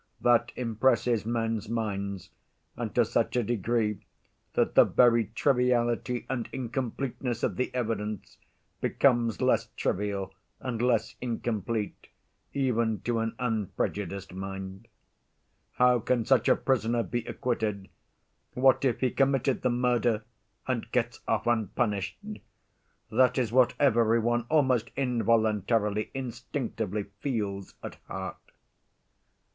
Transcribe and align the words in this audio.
That 0.21 0.51
impresses 0.55 1.27
men's 1.27 1.69
minds, 1.69 2.31
and 2.75 2.95
to 2.95 3.05
such 3.05 3.35
a 3.35 3.43
degree 3.43 3.99
that 4.53 4.73
the 4.73 4.83
very 4.83 5.25
triviality 5.35 6.25
and 6.27 6.49
incompleteness 6.51 7.43
of 7.43 7.55
the 7.55 7.71
evidence 7.75 8.39
becomes 8.79 9.43
less 9.43 9.67
trivial 9.77 10.33
and 10.59 10.81
less 10.81 11.15
incomplete 11.21 12.07
even 12.51 13.01
to 13.01 13.19
an 13.19 13.35
unprejudiced 13.37 14.33
mind. 14.33 14.87
How 15.73 15.99
can 15.99 16.25
such 16.25 16.49
a 16.49 16.55
prisoner 16.55 17.03
be 17.03 17.23
acquitted? 17.25 17.87
What 18.55 18.83
if 18.83 19.01
he 19.01 19.11
committed 19.11 19.61
the 19.61 19.69
murder 19.69 20.23
and 20.67 20.91
gets 20.91 21.19
off 21.27 21.45
unpunished? 21.45 22.17
That 23.11 23.37
is 23.37 23.51
what 23.51 23.75
every 23.79 24.17
one, 24.17 24.47
almost 24.49 24.89
involuntarily, 24.97 26.09
instinctively, 26.15 27.03
feels 27.19 27.75
at 27.83 27.99
heart. 28.07 28.37